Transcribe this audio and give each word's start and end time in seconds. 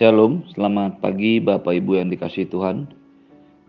Shalom, 0.00 0.48
selamat 0.56 1.04
pagi 1.04 1.36
Bapak 1.36 1.76
Ibu 1.76 2.00
yang 2.00 2.08
dikasih 2.08 2.48
Tuhan. 2.48 2.88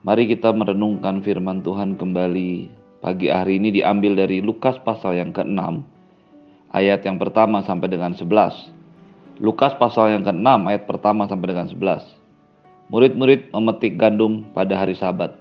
Mari 0.07 0.31
kita 0.31 0.55
merenungkan 0.55 1.19
firman 1.19 1.59
Tuhan 1.59 1.99
kembali 1.99 2.71
pagi 3.03 3.27
hari 3.27 3.59
ini 3.59 3.75
diambil 3.75 4.15
dari 4.15 4.39
Lukas 4.39 4.79
pasal 4.87 5.19
yang 5.19 5.35
ke-6 5.35 5.83
ayat 6.71 7.03
yang 7.03 7.19
pertama 7.19 7.59
sampai 7.67 7.91
dengan 7.91 8.15
11. 8.15 8.23
Lukas 9.43 9.75
pasal 9.75 10.15
yang 10.15 10.23
ke-6 10.23 10.47
ayat 10.47 10.87
pertama 10.87 11.27
sampai 11.27 11.51
dengan 11.51 11.67
11. 11.67 12.07
Murid-murid 12.87 13.51
memetik 13.51 13.99
gandum 13.99 14.47
pada 14.55 14.79
hari 14.79 14.95
Sabat. 14.95 15.35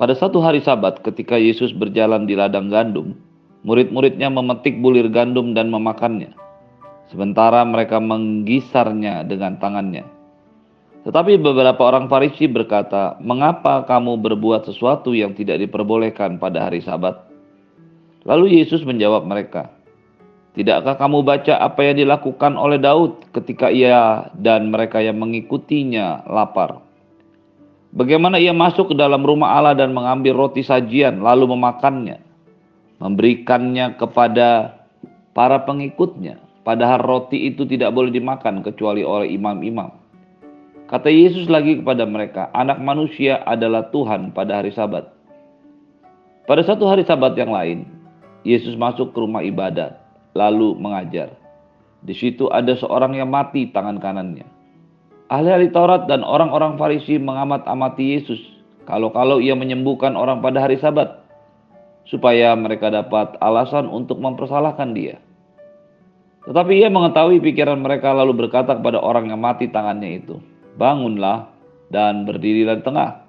Pada 0.00 0.16
satu 0.16 0.40
hari 0.40 0.64
Sabat 0.64 1.04
ketika 1.04 1.36
Yesus 1.36 1.76
berjalan 1.76 2.24
di 2.24 2.32
ladang 2.32 2.72
gandum, 2.72 3.12
murid-muridnya 3.60 4.32
memetik 4.32 4.80
bulir 4.80 5.12
gandum 5.12 5.52
dan 5.52 5.68
memakannya 5.68 6.45
sementara 7.10 7.62
mereka 7.62 8.02
menggisarnya 8.02 9.26
dengan 9.26 9.58
tangannya. 9.58 10.16
Tetapi 11.06 11.38
beberapa 11.38 11.86
orang 11.86 12.10
Farisi 12.10 12.50
berkata, 12.50 13.14
"Mengapa 13.22 13.86
kamu 13.86 14.18
berbuat 14.18 14.66
sesuatu 14.66 15.14
yang 15.14 15.38
tidak 15.38 15.62
diperbolehkan 15.62 16.42
pada 16.42 16.66
hari 16.66 16.82
Sabat?" 16.82 17.30
Lalu 18.26 18.58
Yesus 18.58 18.82
menjawab 18.82 19.22
mereka, 19.22 19.70
"Tidakkah 20.58 20.98
kamu 20.98 21.22
baca 21.22 21.62
apa 21.62 21.86
yang 21.86 22.02
dilakukan 22.02 22.58
oleh 22.58 22.82
Daud 22.82 23.22
ketika 23.30 23.70
ia 23.70 24.34
dan 24.34 24.74
mereka 24.74 24.98
yang 24.98 25.22
mengikutinya 25.22 26.26
lapar? 26.26 26.82
Bagaimana 27.94 28.42
ia 28.42 28.50
masuk 28.50 28.90
ke 28.90 28.94
dalam 28.98 29.22
rumah 29.22 29.54
Allah 29.54 29.78
dan 29.78 29.94
mengambil 29.94 30.34
roti 30.34 30.66
sajian, 30.66 31.22
lalu 31.22 31.54
memakannya, 31.54 32.18
memberikannya 32.98 33.94
kepada 33.94 34.74
para 35.30 35.62
pengikutnya?" 35.62 36.45
Padahal 36.66 36.98
roti 36.98 37.46
itu 37.46 37.62
tidak 37.62 37.94
boleh 37.94 38.10
dimakan 38.10 38.66
kecuali 38.66 39.06
oleh 39.06 39.30
imam-imam. 39.30 39.94
Kata 40.90 41.06
Yesus 41.06 41.46
lagi 41.46 41.78
kepada 41.78 42.02
mereka, 42.02 42.50
anak 42.50 42.82
manusia 42.82 43.38
adalah 43.46 43.86
Tuhan 43.94 44.34
pada 44.34 44.58
hari 44.58 44.74
sabat. 44.74 45.06
Pada 46.50 46.66
satu 46.66 46.90
hari 46.90 47.06
sabat 47.06 47.38
yang 47.38 47.54
lain, 47.54 47.86
Yesus 48.42 48.74
masuk 48.74 49.14
ke 49.14 49.18
rumah 49.22 49.46
ibadat, 49.46 49.94
lalu 50.34 50.74
mengajar. 50.74 51.30
Di 52.02 52.14
situ 52.14 52.50
ada 52.50 52.74
seorang 52.74 53.14
yang 53.14 53.30
mati 53.30 53.70
tangan 53.70 54.02
kanannya. 54.02 54.46
Ahli-ahli 55.26 55.70
Taurat 55.70 56.06
dan 56.10 56.22
orang-orang 56.22 56.78
Farisi 56.78 57.18
mengamat-amati 57.18 58.04
Yesus 58.14 58.38
kalau-kalau 58.86 59.42
ia 59.42 59.58
menyembuhkan 59.58 60.14
orang 60.14 60.38
pada 60.38 60.62
hari 60.62 60.78
sabat, 60.78 61.18
supaya 62.06 62.54
mereka 62.54 62.94
dapat 62.94 63.34
alasan 63.42 63.90
untuk 63.90 64.22
mempersalahkan 64.22 64.94
dia. 64.94 65.18
Tetapi 66.46 66.78
ia 66.78 66.86
mengetahui 66.86 67.42
pikiran 67.42 67.82
mereka 67.82 68.14
lalu 68.14 68.46
berkata 68.46 68.78
kepada 68.78 69.02
orang 69.02 69.34
yang 69.34 69.42
mati 69.42 69.66
tangannya 69.66 70.22
itu, 70.22 70.38
Bangunlah 70.78 71.50
dan 71.90 72.22
berdirilah 72.22 72.78
di 72.78 72.84
tengah. 72.86 73.26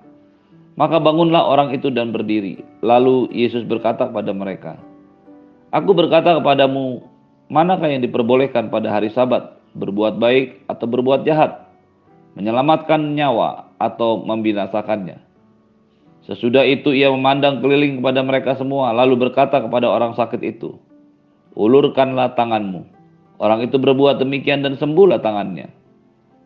Maka 0.78 1.02
bangunlah 1.02 1.42
orang 1.42 1.74
itu 1.74 1.90
dan 1.90 2.14
berdiri. 2.14 2.62
Lalu 2.86 3.34
Yesus 3.34 3.66
berkata 3.66 4.14
kepada 4.14 4.30
mereka, 4.30 4.78
Aku 5.74 5.98
berkata 5.98 6.38
kepadamu, 6.38 7.02
manakah 7.50 7.90
yang 7.90 8.06
diperbolehkan 8.06 8.70
pada 8.70 8.94
hari 8.94 9.10
sabat, 9.10 9.58
berbuat 9.74 10.22
baik 10.22 10.70
atau 10.70 10.86
berbuat 10.86 11.26
jahat, 11.26 11.66
menyelamatkan 12.38 13.18
nyawa 13.18 13.74
atau 13.82 14.22
membinasakannya. 14.22 15.18
Sesudah 16.30 16.62
itu 16.68 16.94
ia 16.94 17.10
memandang 17.10 17.64
keliling 17.64 18.04
kepada 18.04 18.22
mereka 18.22 18.52
semua, 18.60 18.94
lalu 18.94 19.28
berkata 19.28 19.64
kepada 19.64 19.90
orang 19.90 20.14
sakit 20.14 20.42
itu, 20.46 20.78
Ulurkanlah 21.58 22.38
tanganmu. 22.38 22.97
Orang 23.38 23.62
itu 23.62 23.78
berbuat 23.78 24.18
demikian 24.18 24.66
dan 24.66 24.78
sembuhlah 24.78 25.22
tangannya. 25.22 25.70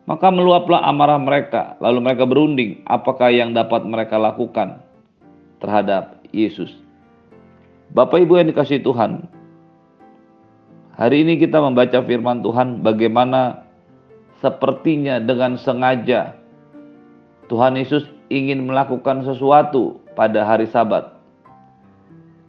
Maka 0.04 0.28
meluaplah 0.28 0.82
amarah 0.84 1.16
mereka, 1.16 1.78
lalu 1.78 2.02
mereka 2.02 2.26
berunding 2.26 2.82
apakah 2.90 3.30
yang 3.30 3.54
dapat 3.54 3.86
mereka 3.86 4.18
lakukan 4.18 4.82
terhadap 5.62 6.18
Yesus. 6.34 6.74
Bapak 7.94 8.26
Ibu 8.26 8.42
yang 8.42 8.50
dikasih 8.50 8.82
Tuhan, 8.82 9.24
hari 10.98 11.22
ini 11.22 11.38
kita 11.38 11.62
membaca 11.62 12.02
firman 12.02 12.42
Tuhan 12.42 12.82
bagaimana 12.82 13.62
sepertinya 14.42 15.22
dengan 15.22 15.54
sengaja 15.54 16.34
Tuhan 17.46 17.78
Yesus 17.78 18.08
ingin 18.32 18.66
melakukan 18.66 19.22
sesuatu 19.22 20.02
pada 20.18 20.42
hari 20.42 20.66
Sabat. 20.66 21.14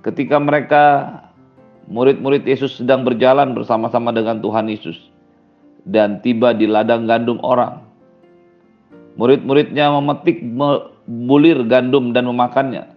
Ketika 0.01 0.41
mereka 0.41 0.83
murid-murid 1.87 2.47
Yesus 2.47 2.79
sedang 2.79 3.03
berjalan 3.03 3.51
bersama-sama 3.51 4.15
dengan 4.15 4.39
Tuhan 4.39 4.71
Yesus 4.71 4.97
dan 5.83 6.23
tiba 6.23 6.55
di 6.55 6.67
ladang 6.67 7.07
gandum 7.07 7.39
orang. 7.43 7.83
Murid-muridnya 9.13 9.93
memetik 9.93 10.41
bulir 11.05 11.59
gandum 11.69 12.15
dan 12.15 12.25
memakannya, 12.25 12.89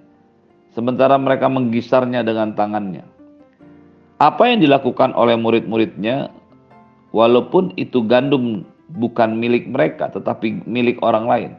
sementara 0.73 1.21
mereka 1.21 1.51
menggisarnya 1.51 2.25
dengan 2.25 2.57
tangannya. 2.57 3.05
Apa 4.17 4.49
yang 4.49 4.65
dilakukan 4.65 5.13
oleh 5.13 5.37
murid-muridnya, 5.37 6.33
walaupun 7.13 7.77
itu 7.77 8.01
gandum 8.09 8.65
bukan 8.97 9.37
milik 9.37 9.69
mereka 9.69 10.09
tetapi 10.09 10.65
milik 10.65 10.97
orang 11.05 11.29
lain, 11.29 11.53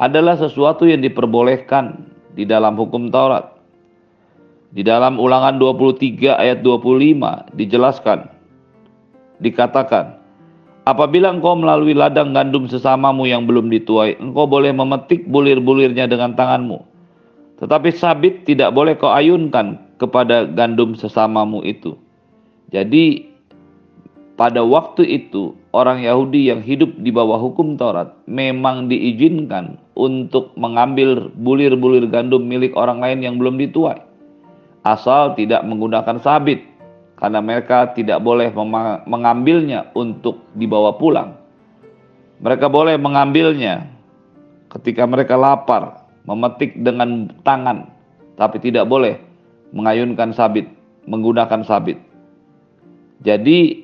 adalah 0.00 0.38
sesuatu 0.38 0.88
yang 0.88 1.04
diperbolehkan 1.04 2.08
di 2.32 2.48
dalam 2.48 2.78
hukum 2.78 3.10
Taurat. 3.12 3.57
Di 4.68 4.84
dalam 4.84 5.16
ulangan 5.16 5.56
23 5.56 6.36
ayat 6.36 6.60
25 6.60 7.56
dijelaskan, 7.56 8.28
dikatakan, 9.40 10.20
Apabila 10.88 11.28
engkau 11.28 11.52
melalui 11.52 11.92
ladang 11.92 12.32
gandum 12.32 12.64
sesamamu 12.64 13.28
yang 13.28 13.44
belum 13.44 13.68
dituai, 13.68 14.16
engkau 14.24 14.48
boleh 14.48 14.72
memetik 14.72 15.28
bulir-bulirnya 15.28 16.08
dengan 16.08 16.32
tanganmu. 16.32 16.80
Tetapi 17.60 17.92
sabit 17.92 18.48
tidak 18.48 18.72
boleh 18.72 18.96
kau 18.96 19.12
ayunkan 19.12 19.76
kepada 20.00 20.48
gandum 20.48 20.96
sesamamu 20.96 21.60
itu. 21.60 21.92
Jadi 22.72 23.28
pada 24.40 24.64
waktu 24.64 25.04
itu 25.04 25.52
orang 25.76 26.00
Yahudi 26.00 26.48
yang 26.48 26.64
hidup 26.64 26.96
di 26.96 27.12
bawah 27.12 27.36
hukum 27.36 27.76
Taurat 27.76 28.16
memang 28.24 28.88
diizinkan 28.88 29.76
untuk 29.92 30.56
mengambil 30.56 31.28
bulir-bulir 31.36 32.08
gandum 32.08 32.48
milik 32.48 32.72
orang 32.80 33.04
lain 33.04 33.20
yang 33.20 33.36
belum 33.36 33.60
dituai 33.60 34.07
asal 34.86 35.34
tidak 35.34 35.64
menggunakan 35.66 36.18
sabit 36.22 36.62
karena 37.18 37.42
mereka 37.42 37.90
tidak 37.98 38.22
boleh 38.22 38.54
mengambilnya 39.06 39.90
untuk 39.98 40.46
dibawa 40.54 40.94
pulang. 40.94 41.34
Mereka 42.38 42.70
boleh 42.70 42.94
mengambilnya 42.94 43.90
ketika 44.70 45.02
mereka 45.02 45.34
lapar, 45.34 46.06
memetik 46.22 46.78
dengan 46.78 47.26
tangan, 47.42 47.90
tapi 48.38 48.62
tidak 48.62 48.86
boleh 48.86 49.18
mengayunkan 49.74 50.30
sabit, 50.30 50.70
menggunakan 51.10 51.66
sabit. 51.66 51.98
Jadi 53.26 53.82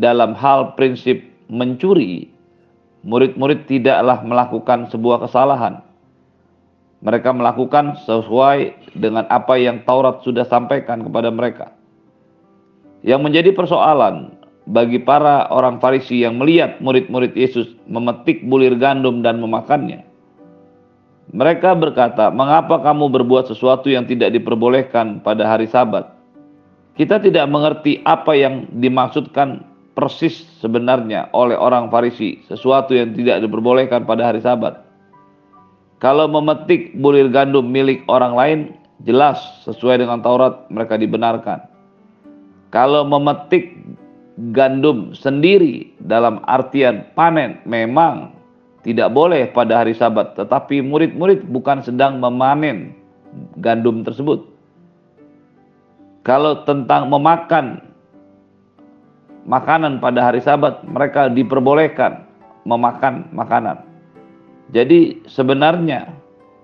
dalam 0.00 0.32
hal 0.32 0.72
prinsip 0.72 1.20
mencuri, 1.52 2.32
murid-murid 3.04 3.68
tidaklah 3.68 4.24
melakukan 4.24 4.88
sebuah 4.88 5.28
kesalahan, 5.28 5.84
mereka 7.02 7.34
melakukan 7.34 7.98
sesuai 8.06 8.94
dengan 8.94 9.26
apa 9.26 9.58
yang 9.58 9.82
Taurat 9.82 10.22
sudah 10.22 10.46
sampaikan 10.46 11.02
kepada 11.02 11.34
mereka. 11.34 11.74
Yang 13.02 13.20
menjadi 13.26 13.50
persoalan 13.50 14.38
bagi 14.70 15.02
para 15.02 15.50
orang 15.50 15.82
Farisi 15.82 16.22
yang 16.22 16.38
melihat 16.38 16.78
murid-murid 16.78 17.34
Yesus 17.34 17.74
memetik 17.90 18.46
bulir 18.46 18.78
gandum 18.78 19.18
dan 19.26 19.42
memakannya. 19.42 20.06
Mereka 21.34 21.74
berkata, 21.74 22.30
"Mengapa 22.30 22.78
kamu 22.78 23.10
berbuat 23.10 23.50
sesuatu 23.50 23.90
yang 23.90 24.06
tidak 24.06 24.30
diperbolehkan 24.30 25.18
pada 25.26 25.50
hari 25.50 25.66
Sabat?" 25.66 26.06
Kita 26.94 27.18
tidak 27.18 27.48
mengerti 27.48 28.04
apa 28.04 28.36
yang 28.36 28.68
dimaksudkan 28.78 29.64
persis 29.98 30.44
sebenarnya 30.60 31.32
oleh 31.34 31.56
orang 31.58 31.90
Farisi, 31.90 32.44
sesuatu 32.46 32.94
yang 32.94 33.16
tidak 33.16 33.42
diperbolehkan 33.42 34.06
pada 34.06 34.30
hari 34.30 34.44
Sabat. 34.44 34.91
Kalau 36.02 36.26
memetik 36.26 36.98
bulir 36.98 37.30
gandum 37.30 37.70
milik 37.70 38.02
orang 38.10 38.34
lain, 38.34 38.58
jelas 39.06 39.38
sesuai 39.62 40.02
dengan 40.02 40.18
Taurat 40.18 40.66
mereka 40.66 40.98
dibenarkan. 40.98 41.62
Kalau 42.74 43.06
memetik 43.06 43.78
gandum 44.50 45.14
sendiri 45.14 45.94
dalam 46.02 46.42
artian 46.50 47.06
panen, 47.14 47.62
memang 47.70 48.34
tidak 48.82 49.14
boleh 49.14 49.46
pada 49.54 49.86
hari 49.86 49.94
Sabat, 49.94 50.34
tetapi 50.34 50.82
murid-murid 50.82 51.46
bukan 51.46 51.86
sedang 51.86 52.18
memanen 52.18 52.98
gandum 53.62 54.02
tersebut. 54.02 54.42
Kalau 56.26 56.66
tentang 56.66 57.06
memakan 57.14 57.78
makanan 59.46 60.02
pada 60.02 60.34
hari 60.34 60.42
Sabat, 60.42 60.82
mereka 60.82 61.30
diperbolehkan 61.30 62.26
memakan 62.66 63.30
makanan. 63.30 63.91
Jadi 64.72 65.20
sebenarnya 65.28 66.08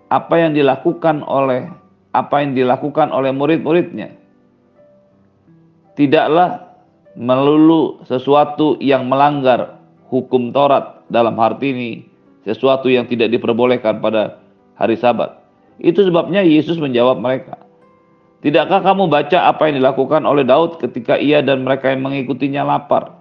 apa 0.08 0.34
yang 0.40 0.56
dilakukan 0.56 1.20
oleh 1.28 1.68
apa 2.16 2.40
yang 2.40 2.56
dilakukan 2.56 3.12
oleh 3.12 3.28
murid-muridnya 3.36 4.16
tidaklah 5.92 6.72
melulu 7.12 8.00
sesuatu 8.08 8.80
yang 8.80 9.04
melanggar 9.12 9.76
hukum 10.08 10.48
Taurat 10.56 11.04
dalam 11.12 11.36
arti 11.36 11.68
ini 11.76 11.90
sesuatu 12.48 12.88
yang 12.88 13.04
tidak 13.04 13.28
diperbolehkan 13.28 14.00
pada 14.00 14.40
hari 14.80 14.96
Sabat. 14.96 15.36
Itu 15.76 16.00
sebabnya 16.00 16.40
Yesus 16.40 16.80
menjawab 16.80 17.20
mereka, 17.20 17.60
Tidakkah 18.38 18.86
kamu 18.86 19.10
baca 19.10 19.50
apa 19.50 19.66
yang 19.66 19.82
dilakukan 19.82 20.22
oleh 20.22 20.46
Daud 20.46 20.78
ketika 20.78 21.18
ia 21.18 21.42
dan 21.42 21.66
mereka 21.66 21.90
yang 21.90 22.06
mengikutinya 22.06 22.62
lapar? 22.62 23.17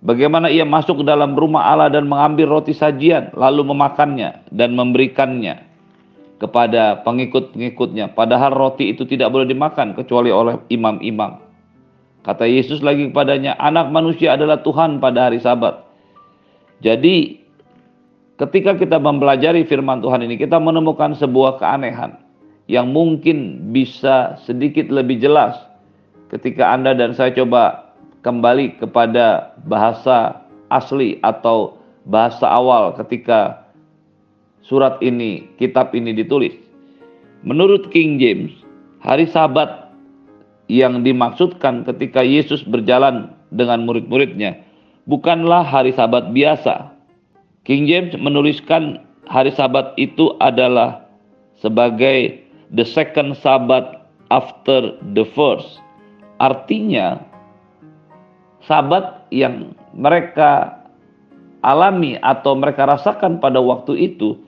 Bagaimana 0.00 0.48
ia 0.48 0.64
masuk 0.64 1.04
ke 1.04 1.04
dalam 1.04 1.36
rumah 1.36 1.68
Allah 1.68 1.92
dan 1.92 2.08
mengambil 2.08 2.48
roti 2.48 2.72
sajian, 2.72 3.36
lalu 3.36 3.68
memakannya 3.68 4.48
dan 4.48 4.72
memberikannya 4.72 5.60
kepada 6.40 7.04
pengikut-pengikutnya. 7.04 8.16
Padahal 8.16 8.56
roti 8.56 8.96
itu 8.96 9.04
tidak 9.04 9.28
boleh 9.28 9.44
dimakan 9.44 9.92
kecuali 9.92 10.32
oleh 10.32 10.56
imam-imam. 10.72 11.44
Kata 12.24 12.48
Yesus 12.48 12.80
lagi 12.80 13.12
kepadanya, 13.12 13.60
anak 13.60 13.92
manusia 13.92 14.40
adalah 14.40 14.64
Tuhan 14.64 15.04
pada 15.04 15.28
hari 15.28 15.36
sabat. 15.36 15.84
Jadi 16.80 17.44
ketika 18.40 18.80
kita 18.80 18.96
mempelajari 18.96 19.68
firman 19.68 20.00
Tuhan 20.00 20.24
ini, 20.24 20.40
kita 20.40 20.56
menemukan 20.56 21.12
sebuah 21.12 21.60
keanehan 21.60 22.16
yang 22.72 22.88
mungkin 22.88 23.68
bisa 23.68 24.40
sedikit 24.48 24.88
lebih 24.88 25.20
jelas 25.20 25.60
ketika 26.32 26.72
Anda 26.72 26.96
dan 26.96 27.12
saya 27.12 27.36
coba 27.36 27.79
kembali 28.20 28.80
kepada 28.80 29.56
bahasa 29.64 30.44
asli 30.68 31.18
atau 31.24 31.80
bahasa 32.06 32.46
awal 32.46 32.96
ketika 32.96 33.64
surat 34.64 35.00
ini, 35.00 35.48
kitab 35.56 35.92
ini 35.96 36.12
ditulis. 36.14 36.52
Menurut 37.40 37.88
King 37.88 38.20
James, 38.20 38.52
hari 39.00 39.24
Sabat 39.28 39.88
yang 40.68 41.02
dimaksudkan 41.02 41.82
ketika 41.88 42.20
Yesus 42.22 42.62
berjalan 42.62 43.32
dengan 43.50 43.82
murid-muridnya 43.88 44.60
bukanlah 45.10 45.66
hari 45.66 45.90
Sabat 45.96 46.30
biasa. 46.30 46.92
King 47.66 47.90
James 47.90 48.12
menuliskan 48.16 49.02
hari 49.26 49.50
Sabat 49.52 49.96
itu 49.98 50.36
adalah 50.38 51.04
sebagai 51.58 52.40
the 52.72 52.84
second 52.86 53.36
Sabbath 53.40 54.00
after 54.30 54.94
the 55.16 55.26
first. 55.34 55.82
Artinya, 56.40 57.20
Sabat 58.70 59.26
yang 59.34 59.74
mereka 59.90 60.78
alami 61.58 62.14
atau 62.22 62.54
mereka 62.54 62.86
rasakan 62.86 63.42
pada 63.42 63.58
waktu 63.58 63.98
itu 64.14 64.38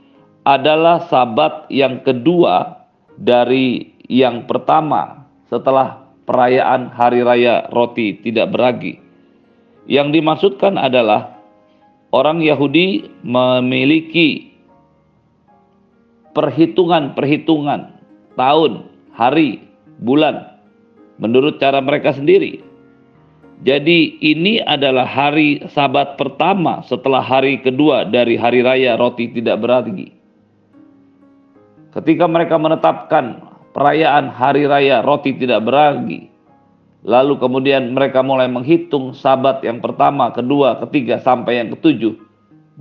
adalah 0.46 1.10
Sabat 1.10 1.66
yang 1.74 2.06
kedua 2.06 2.86
dari 3.18 3.98
yang 4.06 4.46
pertama 4.46 5.26
setelah 5.50 6.06
perayaan 6.22 6.86
Hari 6.94 7.26
Raya 7.26 7.66
Roti 7.74 8.22
Tidak 8.22 8.46
Beragi. 8.46 9.02
Yang 9.90 10.22
dimaksudkan 10.22 10.78
adalah 10.78 11.42
orang 12.14 12.46
Yahudi 12.46 13.10
memiliki 13.26 14.54
perhitungan-perhitungan 16.30 17.80
tahun, 18.38 18.86
hari, 19.18 19.66
bulan 19.98 20.62
menurut 21.18 21.58
cara 21.58 21.82
mereka 21.82 22.14
sendiri. 22.14 22.71
Jadi 23.62 24.18
ini 24.18 24.58
adalah 24.58 25.06
hari 25.06 25.62
sabat 25.70 26.18
pertama 26.18 26.82
setelah 26.82 27.22
hari 27.22 27.62
kedua 27.62 28.02
dari 28.02 28.34
hari 28.34 28.58
raya 28.58 28.98
roti 28.98 29.30
tidak 29.30 29.62
berarti. 29.62 30.10
Ketika 31.94 32.26
mereka 32.26 32.58
menetapkan 32.58 33.38
perayaan 33.70 34.34
hari 34.34 34.66
raya 34.66 34.98
roti 35.06 35.38
tidak 35.38 35.62
berarti, 35.62 36.26
lalu 37.06 37.38
kemudian 37.38 37.94
mereka 37.94 38.18
mulai 38.26 38.50
menghitung 38.50 39.14
sabat 39.14 39.62
yang 39.62 39.78
pertama, 39.78 40.34
kedua, 40.34 40.82
ketiga 40.82 41.22
sampai 41.22 41.62
yang 41.62 41.70
ketujuh, 41.78 42.18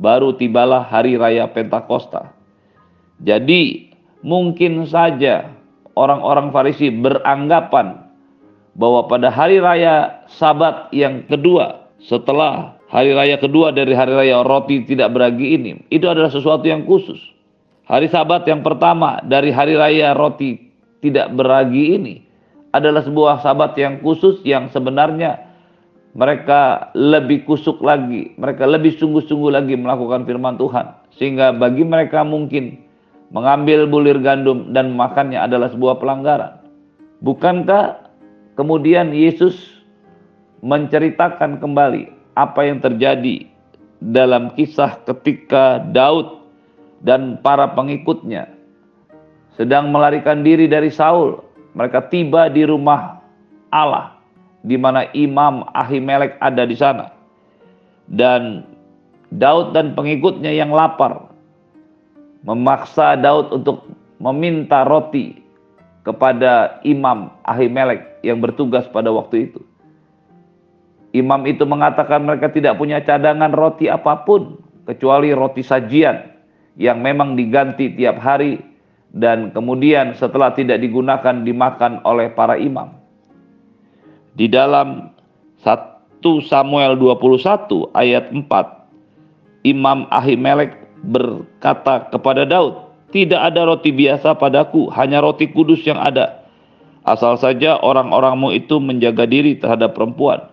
baru 0.02 0.34
tibalah 0.34 0.82
hari 0.82 1.14
raya 1.14 1.46
Pentakosta. 1.46 2.34
Jadi 3.22 3.94
mungkin 4.26 4.82
saja 4.90 5.46
orang-orang 5.94 6.50
Farisi 6.50 6.90
beranggapan 6.90 8.11
bahwa 8.76 9.08
pada 9.08 9.28
hari 9.28 9.60
raya 9.60 10.24
Sabat 10.32 10.92
yang 10.96 11.28
kedua 11.28 11.92
setelah 12.00 12.80
hari 12.88 13.12
raya 13.12 13.36
kedua 13.38 13.76
dari 13.76 13.92
hari 13.92 14.16
raya 14.16 14.42
roti 14.42 14.84
tidak 14.88 15.12
beragi 15.12 15.60
ini 15.60 15.72
itu 15.92 16.08
adalah 16.08 16.32
sesuatu 16.32 16.64
yang 16.66 16.88
khusus. 16.88 17.20
Hari 17.86 18.08
Sabat 18.08 18.48
yang 18.48 18.64
pertama 18.64 19.20
dari 19.28 19.52
hari 19.52 19.76
raya 19.76 20.16
roti 20.16 20.72
tidak 21.04 21.34
beragi 21.36 22.00
ini 22.00 22.16
adalah 22.72 23.04
sebuah 23.04 23.44
sabat 23.44 23.76
yang 23.76 24.00
khusus 24.00 24.40
yang 24.48 24.72
sebenarnya 24.72 25.52
mereka 26.12 26.92
lebih 26.92 27.48
kusuk 27.48 27.80
lagi, 27.80 28.36
mereka 28.36 28.68
lebih 28.68 28.96
sungguh-sungguh 29.00 29.52
lagi 29.52 29.76
melakukan 29.80 30.28
firman 30.28 30.60
Tuhan. 30.60 30.92
Sehingga 31.16 31.56
bagi 31.56 31.88
mereka 31.88 32.24
mungkin 32.28 32.80
mengambil 33.32 33.88
bulir 33.88 34.20
gandum 34.20 34.76
dan 34.76 34.92
makannya 34.92 35.40
adalah 35.40 35.72
sebuah 35.72 36.04
pelanggaran. 36.04 36.60
Bukankah 37.24 38.11
kemudian 38.56 39.12
Yesus 39.12 39.82
menceritakan 40.62 41.58
kembali 41.58 42.12
apa 42.38 42.60
yang 42.64 42.80
terjadi 42.80 43.50
dalam 44.02 44.54
kisah 44.58 44.98
ketika 45.06 45.82
Daud 45.94 46.42
dan 47.02 47.42
para 47.42 47.70
pengikutnya 47.74 48.50
sedang 49.58 49.92
melarikan 49.92 50.46
diri 50.46 50.70
dari 50.70 50.90
Saul. 50.90 51.42
Mereka 51.72 52.12
tiba 52.12 52.52
di 52.52 52.68
rumah 52.68 53.24
Allah 53.72 54.20
di 54.62 54.76
mana 54.76 55.08
Imam 55.16 55.64
Ahimelek 55.72 56.36
ada 56.44 56.68
di 56.68 56.76
sana. 56.76 57.10
Dan 58.12 58.68
Daud 59.32 59.72
dan 59.72 59.96
pengikutnya 59.96 60.52
yang 60.52 60.76
lapar 60.76 61.32
memaksa 62.44 63.16
Daud 63.16 63.54
untuk 63.56 63.88
meminta 64.20 64.84
roti 64.84 65.41
kepada 66.02 66.82
Imam 66.82 67.34
Ahimelek 67.46 68.22
yang 68.26 68.42
bertugas 68.42 68.90
pada 68.90 69.14
waktu 69.14 69.52
itu. 69.52 69.62
Imam 71.12 71.44
itu 71.44 71.68
mengatakan 71.68 72.24
mereka 72.24 72.48
tidak 72.48 72.80
punya 72.80 73.04
cadangan 73.04 73.52
roti 73.52 73.92
apa 73.92 74.24
pun 74.24 74.58
kecuali 74.88 75.36
roti 75.36 75.60
sajian 75.60 76.32
yang 76.80 77.04
memang 77.04 77.36
diganti 77.36 77.92
tiap 77.92 78.18
hari 78.24 78.64
dan 79.12 79.52
kemudian 79.52 80.16
setelah 80.16 80.56
tidak 80.56 80.80
digunakan 80.80 81.44
dimakan 81.44 82.00
oleh 82.08 82.32
para 82.32 82.56
imam. 82.56 82.96
Di 84.40 84.48
dalam 84.48 85.12
1 85.60 85.68
Samuel 86.48 86.96
21 86.96 87.92
ayat 87.92 88.32
4 88.32 89.68
Imam 89.68 90.08
Ahimelek 90.10 90.80
berkata 91.04 92.08
kepada 92.08 92.48
Daud, 92.48 92.91
"Tidak 93.12 93.38
ada 93.38 93.68
roti 93.68 93.92
biasa 93.92 94.40
padaku, 94.40 94.88
hanya 94.96 95.20
roti 95.20 95.52
kudus 95.52 95.84
yang 95.84 96.00
ada. 96.00 96.42
Asal 97.04 97.36
saja 97.36 97.78
orang-orangmu 97.82 98.56
itu 98.56 98.80
menjaga 98.80 99.28
diri 99.28 99.60
terhadap 99.60 99.94
perempuan." 99.94 100.48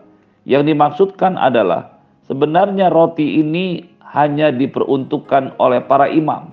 Yang 0.49 0.75
dimaksudkan 0.75 1.37
adalah 1.39 2.01
sebenarnya 2.27 2.91
roti 2.91 3.41
ini 3.41 3.87
hanya 4.13 4.51
diperuntukkan 4.51 5.61
oleh 5.61 5.85
para 5.85 6.09
imam. 6.09 6.51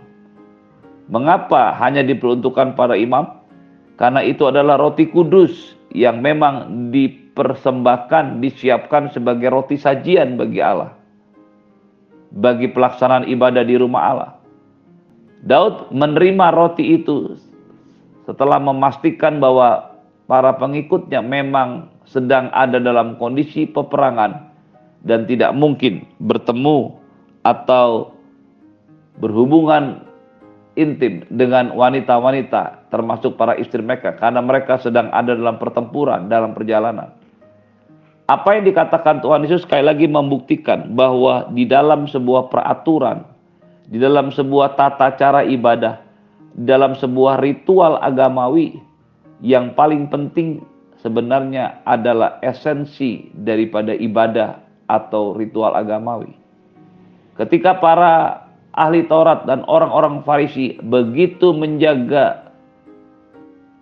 Mengapa 1.08 1.74
hanya 1.80 2.04
diperuntukkan 2.04 2.76
para 2.76 3.00
imam? 3.00 3.40
Karena 3.96 4.20
itu 4.26 4.44
adalah 4.46 4.76
roti 4.76 5.08
kudus 5.08 5.80
yang 5.96 6.20
memang 6.20 6.92
dipersembahkan, 6.92 8.44
disiapkan 8.44 9.16
sebagai 9.16 9.48
roti 9.48 9.80
sajian 9.80 10.36
bagi 10.36 10.60
Allah 10.60 10.92
bagi 12.36 12.68
pelaksanaan 12.68 13.26
ibadah 13.32 13.64
di 13.64 13.76
rumah 13.80 14.04
Allah. 14.12 14.32
Daud 15.44 15.92
menerima 15.92 16.56
roti 16.56 17.02
itu 17.02 17.36
setelah 18.24 18.58
memastikan 18.62 19.38
bahwa 19.44 19.98
para 20.26 20.56
pengikutnya 20.58 21.22
memang 21.22 21.92
sedang 22.06 22.50
ada 22.54 22.78
dalam 22.82 23.18
kondisi 23.18 23.66
peperangan 23.70 24.50
dan 25.06 25.30
tidak 25.30 25.54
mungkin 25.54 26.06
bertemu 26.22 26.98
atau 27.46 28.16
berhubungan 29.22 30.02
intim 30.76 31.24
dengan 31.32 31.72
wanita-wanita 31.72 32.92
termasuk 32.92 33.40
para 33.40 33.56
istri 33.56 33.80
mereka 33.80 34.18
karena 34.18 34.44
mereka 34.44 34.82
sedang 34.82 35.08
ada 35.14 35.38
dalam 35.38 35.56
pertempuran 35.62 36.28
dalam 36.28 36.52
perjalanan. 36.52 37.16
Apa 38.26 38.58
yang 38.58 38.66
dikatakan 38.66 39.22
Tuhan 39.22 39.46
Yesus 39.46 39.70
sekali 39.70 39.86
lagi 39.86 40.10
membuktikan 40.10 40.98
bahwa 40.98 41.46
di 41.54 41.62
dalam 41.70 42.10
sebuah 42.10 42.50
peraturan, 42.50 43.22
di 43.90 43.98
dalam 44.02 44.34
sebuah 44.34 44.78
tata 44.78 45.14
cara 45.18 45.46
ibadah, 45.46 46.02
dalam 46.56 46.98
sebuah 46.98 47.42
ritual 47.44 48.02
agamawi 48.02 48.80
yang 49.44 49.76
paling 49.76 50.08
penting 50.10 50.64
sebenarnya 51.04 51.86
adalah 51.86 52.42
esensi 52.42 53.30
daripada 53.46 53.94
ibadah 53.94 54.58
atau 54.90 55.38
ritual 55.38 55.78
agamawi. 55.78 56.34
Ketika 57.36 57.78
para 57.78 58.46
ahli 58.74 59.06
Taurat 59.06 59.44
dan 59.46 59.62
orang-orang 59.68 60.24
Farisi 60.24 60.80
begitu 60.82 61.52
menjaga 61.52 62.50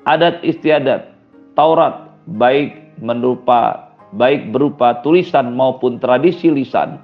adat 0.10 0.42
istiadat 0.44 1.14
Taurat 1.54 2.12
baik 2.28 2.98
merupa 3.00 3.94
baik 4.14 4.54
berupa 4.54 5.02
tulisan 5.02 5.54
maupun 5.58 5.98
tradisi 5.98 6.50
lisan, 6.50 7.02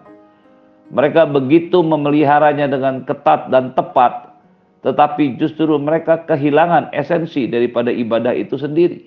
Mereka 0.89 1.29
begitu 1.29 1.86
memeliharanya 1.86 2.65
dengan 2.65 3.05
ketat 3.05 3.53
dan 3.53 3.77
tepat, 3.77 4.34
tetapi 4.81 5.38
justru 5.38 5.69
mereka 5.77 6.25
kehilangan 6.25 6.89
esensi 6.98 7.46
daripada 7.46 7.93
ibadah 7.93 8.34
itu 8.34 8.58
sendiri. 8.58 9.05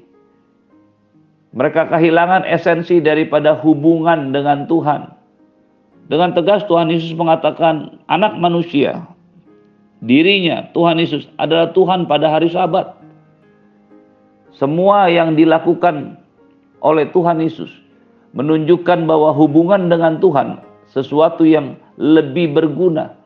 Mereka 1.52 1.90
kehilangan 1.90 2.46
esensi 2.46 3.02
daripada 3.02 3.58
hubungan 3.58 4.30
dengan 4.30 4.64
Tuhan. 4.70 5.10
Dengan 6.06 6.32
tegas 6.38 6.64
Tuhan 6.70 6.88
Yesus 6.88 7.12
mengatakan, 7.18 7.98
anak 8.06 8.38
manusia, 8.38 9.02
dirinya 10.00 10.70
Tuhan 10.70 11.02
Yesus 11.02 11.26
adalah 11.36 11.74
Tuhan 11.74 12.06
pada 12.06 12.30
hari 12.30 12.46
Sabat. 12.48 12.94
Semua 14.54 15.10
yang 15.10 15.34
dilakukan 15.34 16.14
oleh 16.78 17.10
Tuhan 17.10 17.42
Yesus 17.42 17.70
menunjukkan 18.32 19.04
bahwa 19.04 19.34
hubungan 19.34 19.90
dengan 19.90 20.20
Tuhan 20.22 20.71
sesuatu 20.92 21.42
yang 21.48 21.80
lebih 21.96 22.52
berguna 22.52 23.16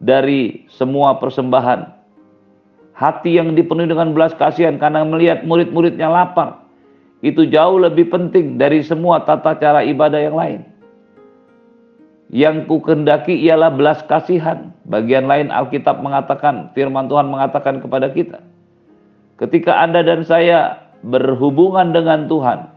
dari 0.00 0.64
semua 0.72 1.20
persembahan. 1.20 2.00
Hati 2.96 3.36
yang 3.36 3.56
dipenuhi 3.56 3.88
dengan 3.88 4.12
belas 4.12 4.36
kasihan 4.36 4.76
karena 4.76 5.04
melihat 5.04 5.44
murid-muridnya 5.44 6.08
lapar. 6.08 6.64
Itu 7.20 7.44
jauh 7.48 7.80
lebih 7.80 8.08
penting 8.08 8.56
dari 8.56 8.80
semua 8.80 9.24
tata 9.24 9.56
cara 9.56 9.84
ibadah 9.84 10.20
yang 10.20 10.36
lain. 10.36 10.60
Yang 12.32 12.68
ku 12.68 12.80
kendaki 12.80 13.36
ialah 13.44 13.72
belas 13.72 14.00
kasihan. 14.08 14.72
Bagian 14.88 15.28
lain 15.28 15.52
Alkitab 15.52 16.00
mengatakan, 16.00 16.72
firman 16.72 17.08
Tuhan 17.08 17.28
mengatakan 17.28 17.84
kepada 17.84 18.08
kita. 18.12 18.40
Ketika 19.36 19.80
Anda 19.80 20.04
dan 20.04 20.24
saya 20.24 20.80
berhubungan 21.00 21.92
dengan 21.96 22.28
Tuhan, 22.28 22.68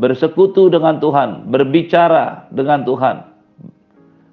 bersekutu 0.00 0.72
dengan 0.72 0.98
Tuhan, 0.98 1.48
berbicara 1.52 2.48
dengan 2.52 2.82
Tuhan, 2.88 3.29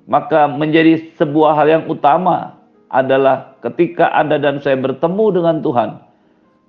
maka 0.07 0.47
menjadi 0.47 1.11
sebuah 1.19 1.53
hal 1.59 1.67
yang 1.67 1.83
utama 1.91 2.55
adalah 2.87 3.59
ketika 3.59 4.07
Anda 4.15 4.39
dan 4.39 4.63
saya 4.63 4.79
bertemu 4.79 5.25
dengan 5.35 5.59
Tuhan, 5.59 5.89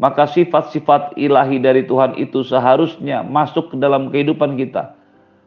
maka 0.02 0.26
sifat-sifat 0.26 1.14
ilahi 1.14 1.62
dari 1.62 1.86
Tuhan 1.86 2.18
itu 2.18 2.42
seharusnya 2.42 3.22
masuk 3.22 3.74
ke 3.74 3.76
dalam 3.78 4.10
kehidupan 4.10 4.58
kita, 4.58 4.98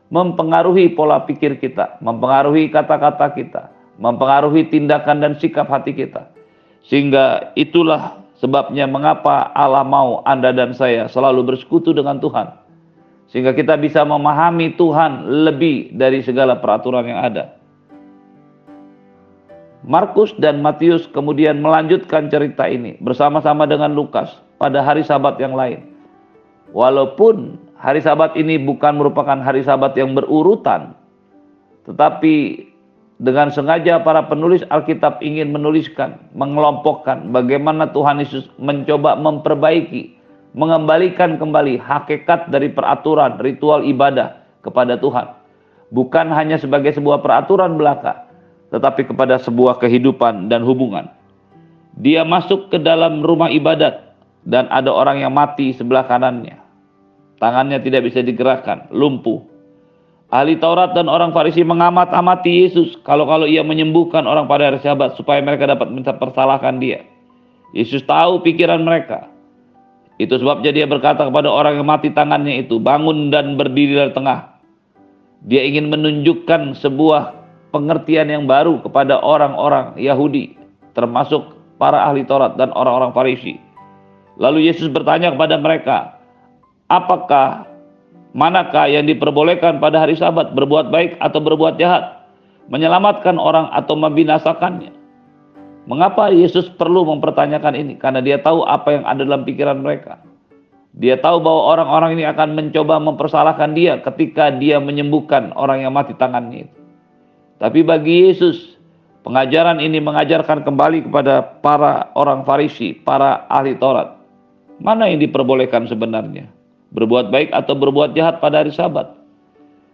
mempengaruhi 0.08 0.96
pola 0.96 1.28
pikir 1.28 1.60
kita, 1.60 2.00
mempengaruhi 2.00 2.72
kata-kata 2.72 3.28
kita, 3.36 3.62
mempengaruhi 4.00 4.72
tindakan 4.72 5.20
dan 5.20 5.34
sikap 5.36 5.68
hati 5.68 5.92
kita. 5.92 6.32
Sehingga 6.88 7.52
itulah 7.60 8.24
sebabnya 8.40 8.88
mengapa 8.88 9.52
Allah 9.52 9.84
mau 9.84 10.24
Anda 10.24 10.56
dan 10.56 10.72
saya 10.72 11.12
selalu 11.12 11.54
bersekutu 11.54 11.92
dengan 11.92 12.24
Tuhan. 12.24 12.56
Sehingga 13.32 13.56
kita 13.56 13.80
bisa 13.80 14.04
memahami 14.04 14.76
Tuhan 14.76 15.24
lebih 15.48 15.96
dari 15.96 16.20
segala 16.20 16.60
peraturan 16.60 17.08
yang 17.08 17.24
ada. 17.24 17.61
Markus 19.82 20.30
dan 20.38 20.62
Matius 20.62 21.10
kemudian 21.10 21.58
melanjutkan 21.58 22.30
cerita 22.30 22.70
ini 22.70 23.02
bersama-sama 23.02 23.66
dengan 23.66 23.98
Lukas 23.98 24.38
pada 24.62 24.86
hari 24.86 25.02
Sabat 25.02 25.42
yang 25.42 25.58
lain. 25.58 25.90
Walaupun 26.70 27.58
hari 27.82 27.98
Sabat 27.98 28.38
ini 28.38 28.62
bukan 28.62 29.02
merupakan 29.02 29.42
hari 29.42 29.66
Sabat 29.66 29.98
yang 29.98 30.14
berurutan, 30.14 30.94
tetapi 31.90 32.70
dengan 33.18 33.50
sengaja 33.50 33.98
para 34.06 34.22
penulis 34.30 34.62
Alkitab 34.70 35.18
ingin 35.26 35.50
menuliskan, 35.50 36.18
mengelompokkan 36.38 37.34
bagaimana 37.34 37.90
Tuhan 37.90 38.22
Yesus 38.22 38.54
mencoba 38.62 39.18
memperbaiki, 39.18 40.14
mengembalikan 40.54 41.42
kembali 41.42 41.82
hakikat 41.82 42.54
dari 42.54 42.70
peraturan 42.70 43.42
ritual 43.42 43.82
ibadah 43.82 44.46
kepada 44.62 44.94
Tuhan. 45.02 45.26
Bukan 45.90 46.30
hanya 46.30 46.62
sebagai 46.62 46.94
sebuah 46.94 47.20
peraturan 47.26 47.76
belaka, 47.82 48.31
tetapi 48.72 49.12
kepada 49.12 49.38
sebuah 49.38 49.78
kehidupan 49.84 50.48
dan 50.48 50.64
hubungan. 50.64 51.12
Dia 52.00 52.24
masuk 52.24 52.72
ke 52.72 52.80
dalam 52.80 53.20
rumah 53.22 53.52
ibadat 53.52 54.16
dan 54.48 54.72
ada 54.72 54.90
orang 54.90 55.22
yang 55.22 55.36
mati 55.36 55.76
sebelah 55.76 56.08
kanannya. 56.08 56.58
Tangannya 57.38 57.84
tidak 57.84 58.08
bisa 58.08 58.24
digerakkan, 58.24 58.88
lumpuh. 58.90 59.44
Ahli 60.32 60.56
Taurat 60.56 60.96
dan 60.96 61.12
orang 61.12 61.36
Farisi 61.36 61.60
mengamat-amati 61.68 62.64
Yesus 62.64 62.96
kalau-kalau 63.04 63.44
ia 63.44 63.60
menyembuhkan 63.68 64.24
orang 64.24 64.48
pada 64.48 64.72
hari 64.72 64.80
sahabat 64.80 65.20
supaya 65.20 65.44
mereka 65.44 65.68
dapat 65.68 65.92
mempersalahkan 65.92 66.80
dia. 66.80 67.04
Yesus 67.76 68.08
tahu 68.08 68.40
pikiran 68.40 68.80
mereka. 68.88 69.28
Itu 70.16 70.40
sebabnya 70.40 70.72
dia 70.72 70.88
berkata 70.88 71.28
kepada 71.28 71.52
orang 71.52 71.82
yang 71.82 71.90
mati 71.90 72.14
tangannya 72.14 72.64
itu, 72.64 72.80
bangun 72.80 73.34
dan 73.34 73.60
berdiri 73.60 73.98
dari 74.00 74.14
tengah. 74.16 74.56
Dia 75.50 75.66
ingin 75.66 75.90
menunjukkan 75.90 76.78
sebuah 76.78 77.41
pengertian 77.72 78.28
yang 78.28 78.44
baru 78.46 78.84
kepada 78.84 79.18
orang-orang 79.24 79.96
Yahudi, 79.98 80.56
termasuk 80.94 81.56
para 81.80 82.06
ahli 82.06 82.28
Taurat 82.28 82.60
dan 82.60 82.70
orang-orang 82.76 83.16
Farisi. 83.16 83.58
Lalu 84.38 84.70
Yesus 84.70 84.92
bertanya 84.92 85.34
kepada 85.34 85.58
mereka, 85.58 85.98
"Apakah 86.92 87.66
manakah 88.36 88.86
yang 88.92 89.08
diperbolehkan 89.08 89.80
pada 89.80 90.04
hari 90.04 90.16
Sabat, 90.20 90.54
berbuat 90.54 90.92
baik 90.94 91.18
atau 91.24 91.40
berbuat 91.42 91.80
jahat, 91.82 92.28
menyelamatkan 92.70 93.40
orang 93.40 93.72
atau 93.74 93.98
membinasakannya?" 93.98 94.94
Mengapa 95.90 96.30
Yesus 96.30 96.70
perlu 96.78 97.02
mempertanyakan 97.10 97.74
ini? 97.74 97.94
Karena 97.98 98.22
dia 98.22 98.38
tahu 98.38 98.62
apa 98.70 98.94
yang 98.94 99.04
ada 99.04 99.26
dalam 99.26 99.42
pikiran 99.42 99.82
mereka. 99.82 100.22
Dia 100.94 101.18
tahu 101.18 101.42
bahwa 101.42 101.74
orang-orang 101.74 102.20
ini 102.20 102.28
akan 102.30 102.54
mencoba 102.54 103.02
mempersalahkan 103.02 103.74
dia 103.74 103.98
ketika 104.04 104.54
dia 104.54 104.78
menyembuhkan 104.78 105.56
orang 105.58 105.82
yang 105.82 105.96
mati 105.96 106.14
tangannya 106.14 106.70
itu. 106.70 106.81
Tapi 107.62 107.86
bagi 107.86 108.26
Yesus, 108.26 108.74
pengajaran 109.22 109.78
ini 109.78 110.02
mengajarkan 110.02 110.66
kembali 110.66 111.06
kepada 111.06 111.62
para 111.62 112.10
orang 112.18 112.42
Farisi, 112.42 112.98
para 112.98 113.46
ahli 113.54 113.78
Taurat. 113.78 114.18
Mana 114.82 115.06
yang 115.06 115.22
diperbolehkan 115.22 115.86
sebenarnya? 115.86 116.50
Berbuat 116.90 117.30
baik 117.30 117.54
atau 117.54 117.78
berbuat 117.78 118.18
jahat 118.18 118.42
pada 118.42 118.66
hari 118.66 118.74
Sabat? 118.74 119.14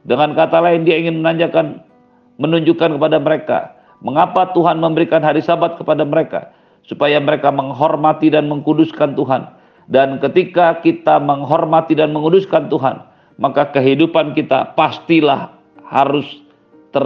Dengan 0.07 0.31
kata 0.31 0.63
lain 0.63 0.87
dia 0.87 0.95
ingin 0.95 1.19
menanyakan, 1.19 1.83
menunjukkan 2.39 2.95
kepada 2.95 3.19
mereka, 3.19 3.57
mengapa 3.99 4.47
Tuhan 4.55 4.79
memberikan 4.79 5.19
hari 5.19 5.43
Sabat 5.43 5.75
kepada 5.75 6.07
mereka 6.07 6.55
supaya 6.87 7.19
mereka 7.19 7.51
menghormati 7.51 8.31
dan 8.31 8.47
mengkuduskan 8.47 9.19
Tuhan. 9.19 9.43
Dan 9.91 10.23
ketika 10.23 10.79
kita 10.79 11.19
menghormati 11.19 11.99
dan 11.99 12.15
menguduskan 12.15 12.71
Tuhan, 12.71 13.03
maka 13.35 13.75
kehidupan 13.75 14.31
kita 14.39 14.71
pastilah 14.71 15.51
harus 15.83 16.23
ter 16.95 17.03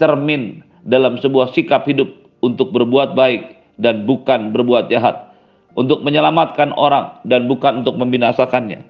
cermin 0.00 0.64
dalam 0.86 1.18
sebuah 1.18 1.54
sikap 1.54 1.86
hidup 1.86 2.08
untuk 2.42 2.74
berbuat 2.74 3.14
baik 3.14 3.58
dan 3.78 4.04
bukan 4.04 4.50
berbuat 4.50 4.90
jahat, 4.90 5.32
untuk 5.78 6.04
menyelamatkan 6.04 6.74
orang 6.76 7.22
dan 7.24 7.46
bukan 7.48 7.82
untuk 7.82 7.96
membinasakannya. 7.96 8.82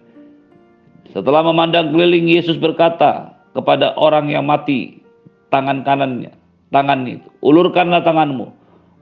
Setelah 1.13 1.45
memandang 1.45 1.93
keliling, 1.93 2.33
Yesus 2.33 2.57
berkata 2.57 3.37
kepada 3.53 3.93
orang 4.01 4.33
yang 4.33 4.49
mati, 4.49 5.05
tangan 5.53 5.85
kanannya, 5.85 6.33
tangan 6.73 7.05
itu, 7.05 7.29
ulurkanlah 7.45 8.01
tanganmu. 8.01 8.49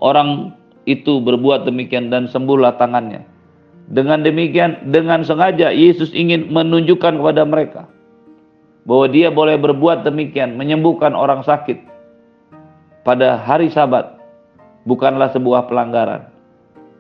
Orang 0.03 0.57
itu 0.89 1.23
berbuat 1.23 1.69
demikian 1.69 2.11
dan 2.11 2.27
sembuhlah 2.27 2.81
tangannya. 2.81 3.23
Dengan 3.91 4.23
demikian, 4.23 4.91
dengan 4.91 5.23
sengaja 5.23 5.71
Yesus 5.71 6.15
ingin 6.15 6.51
menunjukkan 6.51 7.19
kepada 7.21 7.43
mereka 7.47 7.83
bahwa 8.85 9.07
dia 9.13 9.29
boleh 9.29 9.61
berbuat 9.61 10.05
demikian, 10.07 10.57
menyembuhkan 10.57 11.13
orang 11.13 11.45
sakit, 11.45 11.77
pada 13.05 13.41
hari 13.41 13.73
Sabat 13.73 14.17
bukanlah 14.85 15.33
sebuah 15.33 15.69
pelanggaran, 15.69 16.29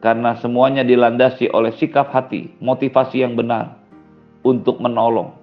karena 0.00 0.37
semuanya 0.40 0.84
dilandasi 0.84 1.52
oleh 1.52 1.72
sikap 1.76 2.08
hati, 2.12 2.52
motivasi 2.60 3.20
yang 3.20 3.37
benar 3.37 3.76
untuk 4.44 4.80
menolong, 4.80 5.37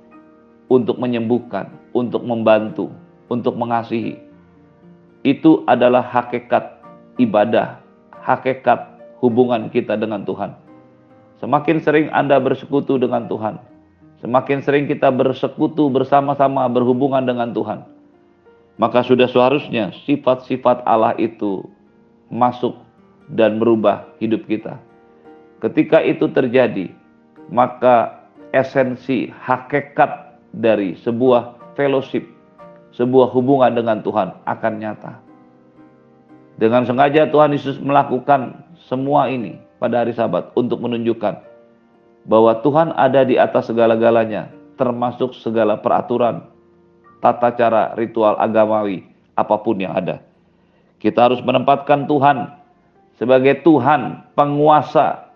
untuk 0.70 0.98
menyembuhkan, 0.98 1.70
untuk 1.94 2.26
membantu, 2.26 2.90
untuk 3.30 3.54
mengasihi. 3.54 4.18
Itu 5.26 5.66
adalah 5.70 6.06
hakikat 6.06 6.82
ibadah, 7.22 7.82
hakikat 8.22 8.98
hubungan 9.22 9.70
kita 9.74 9.98
dengan 9.98 10.26
Tuhan. 10.26 10.54
Semakin 11.38 11.78
sering 11.86 12.08
Anda 12.14 12.42
bersekutu 12.42 12.98
dengan 12.98 13.30
Tuhan, 13.30 13.62
semakin 14.24 14.66
sering 14.66 14.86
kita 14.90 15.10
bersekutu 15.14 15.90
bersama-sama 15.94 16.66
berhubungan 16.70 17.22
dengan 17.24 17.54
Tuhan 17.54 17.98
maka 18.78 19.02
sudah 19.02 19.26
seharusnya 19.26 19.90
sifat-sifat 20.06 20.86
Allah 20.86 21.18
itu 21.18 21.66
masuk 22.30 22.78
dan 23.34 23.60
merubah 23.60 24.08
hidup 24.22 24.46
kita. 24.46 24.78
Ketika 25.58 26.00
itu 26.06 26.30
terjadi, 26.30 26.94
maka 27.50 28.22
esensi 28.54 29.34
hakikat 29.34 30.38
dari 30.54 30.94
sebuah 31.02 31.58
fellowship, 31.74 32.24
sebuah 32.94 33.34
hubungan 33.34 33.74
dengan 33.74 34.06
Tuhan 34.06 34.38
akan 34.46 34.74
nyata. 34.78 35.14
Dengan 36.62 36.86
sengaja 36.86 37.30
Tuhan 37.30 37.54
Yesus 37.54 37.78
melakukan 37.82 38.66
semua 38.86 39.30
ini 39.30 39.58
pada 39.82 40.06
hari 40.06 40.14
Sabat 40.14 40.54
untuk 40.58 40.82
menunjukkan 40.82 41.38
bahwa 42.28 42.60
Tuhan 42.60 42.92
ada 42.94 43.24
di 43.24 43.40
atas 43.40 43.72
segala-galanya, 43.72 44.52
termasuk 44.76 45.34
segala 45.40 45.80
peraturan 45.80 46.44
tata 47.24 47.50
cara 47.56 47.96
ritual 47.98 48.38
agamawi 48.38 49.08
apa 49.34 49.56
pun 49.64 49.80
yang 49.80 49.96
ada. 49.96 50.22
Kita 51.00 51.32
harus 51.32 51.40
menempatkan 51.42 52.06
Tuhan 52.06 52.52
sebagai 53.18 53.64
Tuhan 53.64 54.28
penguasa 54.38 55.34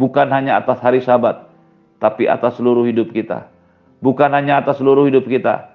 bukan 0.00 0.30
hanya 0.32 0.62
atas 0.62 0.78
hari 0.80 1.02
Sabat, 1.02 1.48
tapi 1.98 2.30
atas 2.30 2.56
seluruh 2.56 2.86
hidup 2.86 3.10
kita. 3.12 3.50
Bukan 4.00 4.30
hanya 4.30 4.60
atas 4.60 4.78
seluruh 4.78 5.08
hidup 5.08 5.24
kita, 5.26 5.74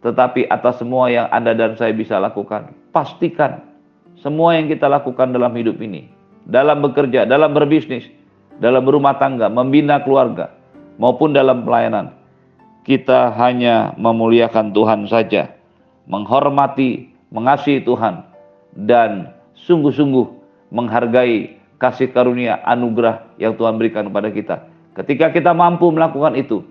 tetapi 0.00 0.48
atas 0.48 0.80
semua 0.80 1.12
yang 1.12 1.28
Anda 1.30 1.54
dan 1.54 1.76
saya 1.76 1.92
bisa 1.92 2.16
lakukan. 2.18 2.72
Pastikan 2.90 3.62
semua 4.18 4.56
yang 4.58 4.66
kita 4.66 4.88
lakukan 4.90 5.30
dalam 5.30 5.52
hidup 5.54 5.78
ini, 5.78 6.08
dalam 6.48 6.80
bekerja, 6.82 7.28
dalam 7.28 7.52
berbisnis, 7.52 8.08
dalam 8.58 8.82
berumah 8.82 9.18
tangga, 9.18 9.46
membina 9.50 10.02
keluarga, 10.02 10.50
maupun 10.98 11.34
dalam 11.34 11.62
pelayanan, 11.62 12.14
kita 12.82 13.34
hanya 13.38 13.94
memuliakan 13.96 14.74
Tuhan 14.74 15.06
saja, 15.06 15.54
menghormati, 16.10 17.10
mengasihi 17.30 17.84
Tuhan, 17.86 18.24
dan 18.74 19.34
sungguh-sungguh 19.54 20.26
menghargai 20.74 21.58
kasih 21.78 22.10
karunia 22.10 22.58
anugerah 22.66 23.24
yang 23.38 23.54
Tuhan 23.54 23.78
berikan 23.78 24.10
kepada 24.10 24.28
kita. 24.34 24.56
Ketika 24.98 25.30
kita 25.30 25.54
mampu 25.54 25.86
melakukan 25.94 26.34
itu, 26.34 26.66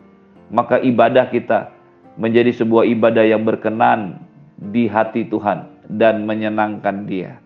maka 0.52 0.84
ibadah 0.84 1.32
kita 1.32 1.72
menjadi 2.20 2.52
sebuah 2.52 2.84
ibadah 2.92 3.24
yang 3.24 3.48
berkenan 3.48 4.20
di 4.58 4.90
hati 4.90 5.30
Tuhan 5.30 5.70
dan 5.88 6.28
menyenangkan 6.28 7.08
Dia. 7.08 7.40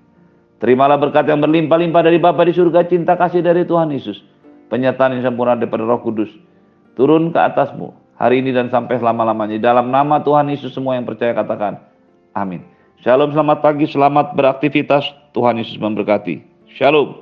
Terimalah 0.62 0.98
berkat 0.98 1.25
yang 1.25 1.41
berlimpah-limpah 1.41 2.01
dari 2.05 2.17
Bapa 2.21 2.45
di 2.45 2.53
surga, 2.53 2.86
cinta 2.86 3.17
kasih 3.17 3.41
dari 3.41 3.65
Tuhan 3.65 3.89
Yesus, 3.93 4.21
penyertaan 4.71 5.19
yang 5.19 5.27
sempurna 5.27 5.59
daripada 5.59 5.83
Roh 5.83 5.99
Kudus, 5.99 6.31
turun 6.95 7.35
ke 7.35 7.39
atasmu 7.43 7.91
hari 8.15 8.39
ini 8.39 8.55
dan 8.55 8.71
sampai 8.71 8.97
selama-lamanya. 8.97 9.59
Dalam 9.59 9.91
nama 9.91 10.23
Tuhan 10.23 10.47
Yesus 10.47 10.71
semua 10.71 10.95
yang 10.95 11.03
percaya 11.03 11.35
katakan, 11.35 11.83
amin. 12.31 12.63
Shalom, 13.03 13.35
selamat 13.35 13.59
pagi, 13.59 13.89
selamat 13.89 14.37
beraktivitas. 14.37 15.03
Tuhan 15.35 15.59
Yesus 15.59 15.75
memberkati. 15.75 16.45
Shalom. 16.77 17.20